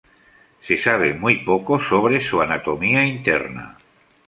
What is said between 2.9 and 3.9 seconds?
interna.